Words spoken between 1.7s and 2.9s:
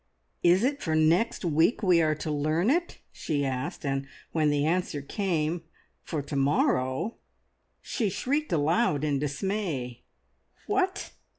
we are to learn